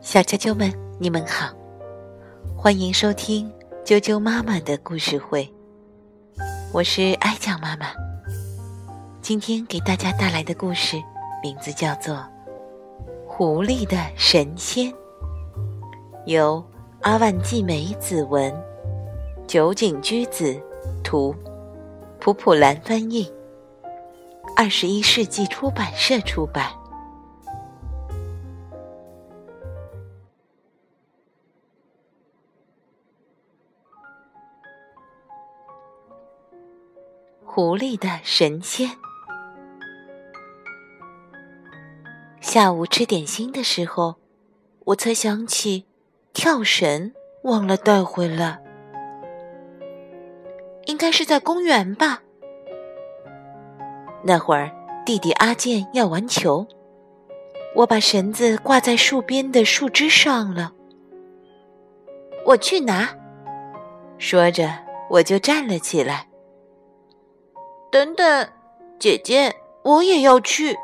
[0.00, 1.50] 小啾啾们，你们好，
[2.56, 3.52] 欢迎收听
[3.84, 5.46] 啾啾妈妈的故事会。
[6.72, 7.88] 我是爱酱妈妈，
[9.20, 10.96] 今天给大家带来的故事
[11.42, 12.14] 名字叫做
[13.26, 14.90] 《狐狸的神仙》，
[16.24, 16.64] 由
[17.02, 18.50] 阿万季美子文、
[19.46, 20.58] 酒井居子
[21.04, 21.34] 图、
[22.18, 23.30] 普普兰翻译，
[24.56, 26.70] 二十一世纪出版社出版。
[37.56, 38.90] 狐狸的神仙。
[42.38, 44.16] 下午吃点心的时候，
[44.84, 45.86] 我才想起
[46.34, 48.60] 跳绳忘了带回来，
[50.84, 52.20] 应该是在公园吧。
[54.22, 54.70] 那会儿
[55.06, 56.66] 弟弟阿健要玩球，
[57.74, 60.74] 我把绳子挂在树边的树枝上了。
[62.44, 63.08] 我去拿，
[64.18, 64.70] 说着
[65.08, 66.28] 我就站了起来。
[67.90, 68.48] 等等，
[68.98, 70.76] 姐姐，我也要去。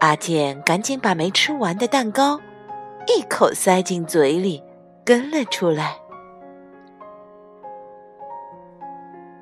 [0.00, 2.38] 阿健赶紧把没吃完的蛋糕
[3.06, 4.62] 一口塞进嘴里，
[5.04, 5.98] 跟了出来。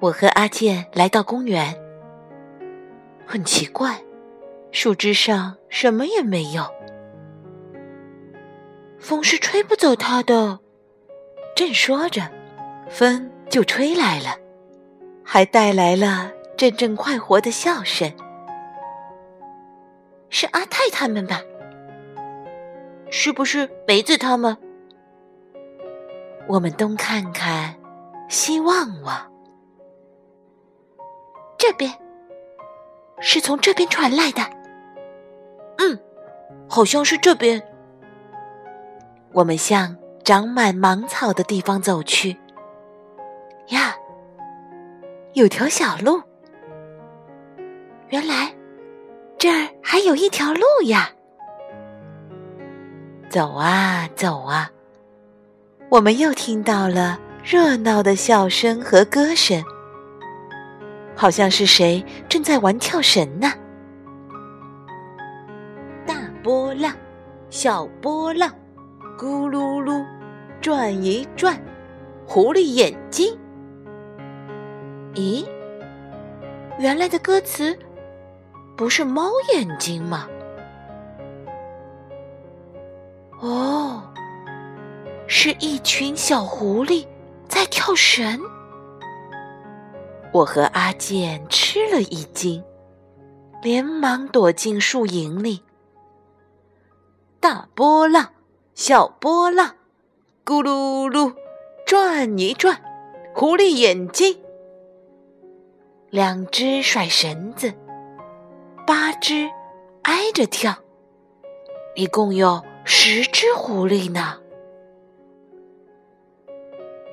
[0.00, 1.74] 我和阿健来到公园，
[3.26, 4.02] 很奇怪，
[4.70, 6.64] 树枝上什么也没有，
[8.98, 10.60] 风是吹不走它的。
[11.56, 12.30] 正说着，
[12.88, 14.43] 风就吹来了。
[15.24, 18.12] 还带来了阵阵快活的笑声，
[20.28, 21.40] 是阿泰他们吧？
[23.10, 24.56] 是不是梅子他们？
[26.46, 27.74] 我们东看看，
[28.28, 29.32] 西望望，
[31.56, 31.90] 这边
[33.18, 34.42] 是从这边传来的。
[35.78, 35.98] 嗯，
[36.68, 37.62] 好像是这边。
[39.32, 42.36] 我们向长满芒草的地方走去。
[43.68, 43.96] 呀！
[45.34, 46.22] 有条小路，
[48.10, 48.54] 原来
[49.36, 51.10] 这儿还有一条路呀！
[53.28, 54.70] 走啊走啊，
[55.88, 59.60] 我们又听到了热闹的笑声和歌声，
[61.16, 63.52] 好像是谁正在玩跳绳呢？
[66.06, 66.94] 大波浪，
[67.50, 68.48] 小波浪，
[69.18, 70.06] 咕噜噜，
[70.60, 71.60] 转一转，
[72.24, 73.36] 狐狸眼睛。
[75.14, 75.46] 咦，
[76.78, 77.78] 原来的歌词
[78.76, 80.28] 不是猫眼睛吗？
[83.40, 84.02] 哦，
[85.26, 87.06] 是一群小狐狸
[87.48, 88.40] 在跳绳。
[90.32, 92.64] 我和阿健吃了一惊，
[93.62, 95.62] 连忙躲进树影里。
[97.38, 98.30] 大波浪，
[98.74, 99.76] 小波浪，
[100.44, 101.32] 咕噜噜，
[101.86, 102.82] 转一转，
[103.32, 104.40] 狐狸眼睛。
[106.14, 107.74] 两只甩绳子，
[108.86, 109.50] 八只
[110.02, 110.72] 挨着跳，
[111.96, 114.38] 一共有十只狐狸呢。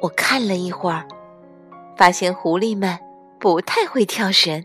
[0.04, 1.08] 我看了一会儿，
[1.98, 3.00] 发现狐狸们
[3.40, 4.64] 不太会跳绳，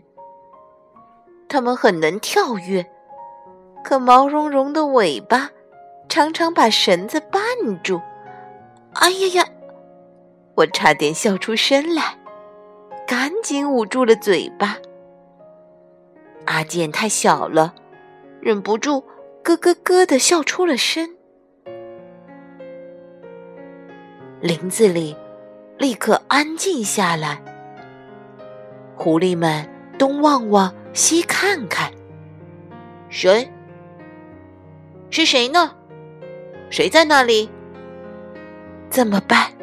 [1.49, 2.85] 它们很能跳跃，
[3.83, 5.49] 可毛茸茸的尾巴
[6.07, 7.99] 常常把绳子绊住。
[8.93, 9.47] 哎呀呀！
[10.53, 12.19] 我差点笑出声来。
[13.07, 14.77] 赶紧捂住了嘴巴。
[16.45, 17.73] 阿健太小了，
[18.41, 19.05] 忍不住
[19.43, 21.15] 咯咯咯的笑出了声。
[24.41, 25.15] 林子里
[25.77, 27.41] 立刻安静下来，
[28.97, 29.67] 狐狸们
[29.97, 31.89] 东望望，西看看，
[33.09, 33.49] 谁？
[35.09, 35.73] 是谁呢？
[36.69, 37.49] 谁在那里？
[38.89, 39.53] 怎么办？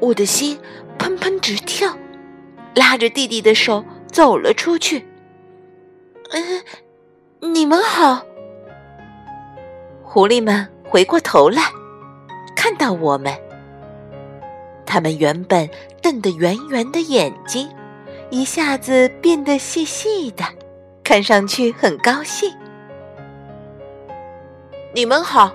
[0.00, 0.58] 我的心
[0.98, 1.96] 砰砰直跳。
[2.74, 5.06] 拉着弟弟的手走了出去。
[6.30, 8.24] 嗯，你们好。
[10.02, 11.62] 狐狸们回过头来，
[12.56, 13.32] 看到我们，
[14.86, 15.68] 他们原本
[16.00, 17.68] 瞪得圆圆的眼睛，
[18.30, 20.44] 一下子变得细细的，
[21.02, 22.52] 看上去很高兴。
[24.94, 25.52] 你们好，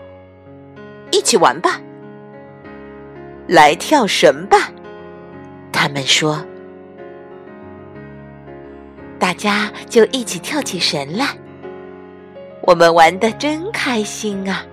[1.11, 1.79] 一起玩吧，
[3.47, 4.71] 来跳绳吧。
[5.71, 6.45] 他们说。
[9.19, 11.27] 大家就一起跳起绳来，
[12.61, 14.63] 我们玩的真开心啊！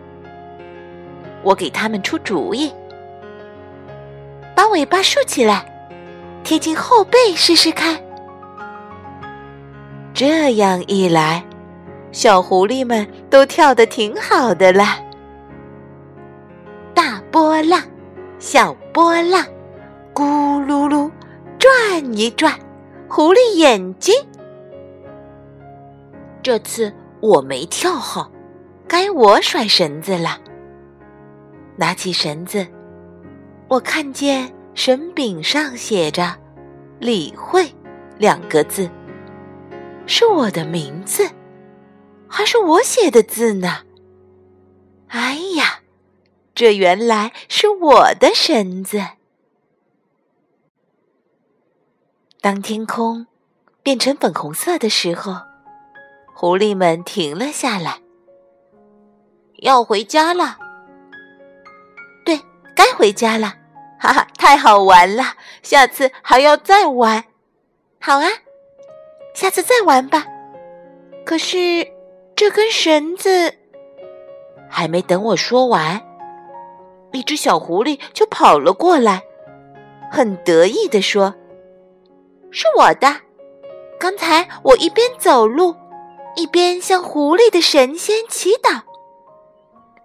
[1.43, 2.73] 我给他们出主意，
[4.55, 5.67] 把尾巴竖起来，
[6.45, 7.99] 贴近后背试试看。
[10.15, 11.45] 这样一来，
[12.13, 14.99] 小狐狸们都跳得挺好的啦。
[16.95, 17.83] 大波浪，
[18.39, 19.45] 小波浪，
[20.15, 20.25] 咕
[20.65, 21.11] 噜噜
[21.59, 22.55] 转一转，
[23.09, 24.15] 狐狸眼睛。
[26.47, 28.31] 这次我没跳好，
[28.87, 30.39] 该我甩绳子了。
[31.75, 32.65] 拿起绳子，
[33.67, 36.39] 我看见绳柄上写着
[37.03, 37.69] “李慧”
[38.17, 38.89] 两个字，
[40.07, 41.29] 是我的名字，
[42.29, 43.79] 还是我写的字呢？
[45.09, 45.81] 哎呀，
[46.55, 49.05] 这原来是我的绳子。
[52.41, 53.27] 当天空
[53.83, 55.41] 变成粉红色的时候，
[56.39, 57.99] 狐狸们停了下来，
[59.61, 60.59] 要回家了。
[62.27, 62.39] 对
[62.75, 63.55] 该回家了，
[63.99, 65.25] 哈哈，太好玩了！
[65.63, 67.25] 下次还要再玩。
[67.99, 68.29] 好啊，
[69.35, 70.27] 下次再玩吧。
[71.25, 71.57] 可是
[72.35, 73.55] 这根绳子
[74.69, 75.99] 还没等我说完，
[77.13, 79.23] 一只小狐狸就跑了过来，
[80.13, 81.35] 很得意地说
[82.53, 83.09] ：“是我的。
[83.99, 85.75] 刚才我一边走路，
[86.37, 88.83] 一边向狐狸的神仙祈祷。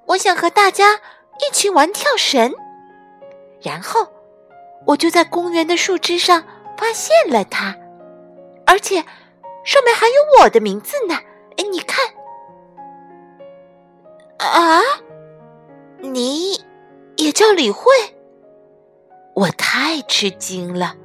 [0.08, 1.00] 我想和大家。”
[1.42, 2.54] 一起玩跳绳，
[3.62, 4.08] 然后
[4.86, 6.44] 我就在公园的树枝上
[6.78, 7.76] 发现了它，
[8.64, 8.98] 而且
[9.64, 11.16] 上面还有我的名字呢。
[11.58, 12.06] 哎，你看，
[14.38, 14.82] 啊，
[15.98, 16.64] 你
[17.18, 17.92] 也叫李慧？
[19.34, 20.96] 我太吃惊了。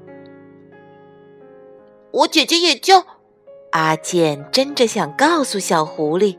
[2.11, 3.06] 我姐姐也叫
[3.76, 6.38] 阿健，争着想告诉小狐狸，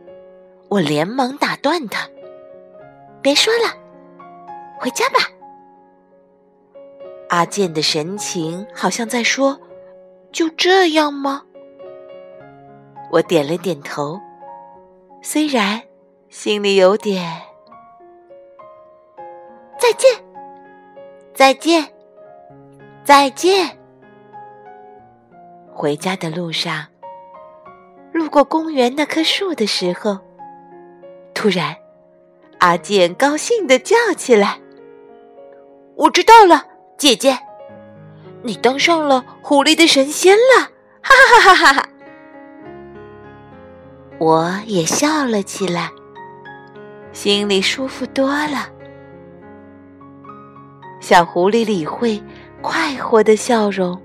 [0.70, 2.10] 我连忙打断他
[3.22, 3.78] ：“别说了。”
[4.82, 5.20] 回家吧。
[7.30, 9.62] 阿健的神情好像在说
[10.34, 11.44] ：“就这样吗？”
[13.14, 14.20] 我点了点头，
[15.22, 15.80] 虽然
[16.30, 17.24] 心里有点……
[19.78, 20.10] 再见，
[21.36, 21.88] 再见，
[23.04, 23.78] 再见。
[25.72, 26.88] 回家的路上，
[28.18, 30.18] 路过公园那棵树的时候，
[31.36, 31.76] 突然，
[32.58, 34.60] 阿健高兴的叫起来。
[35.96, 36.66] 我知道了，
[36.98, 37.38] 姐姐，
[38.42, 40.64] 你当上了狐狸的神仙了，
[41.02, 41.90] 哈哈哈哈哈哈！
[44.18, 45.92] 我也笑了起来，
[47.12, 48.68] 心里舒服多了。
[51.00, 52.20] 小狐狸李慧
[52.64, 54.02] 快活的笑容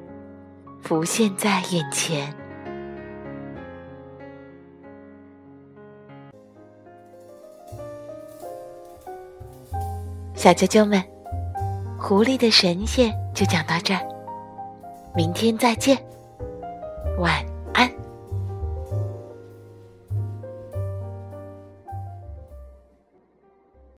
[0.82, 2.30] 浮现在眼前。
[10.42, 11.00] 小啾啾们。
[12.00, 14.00] 狐狸的神仙就讲到这儿，
[15.14, 15.96] 明天再见，
[17.20, 17.51] 晚。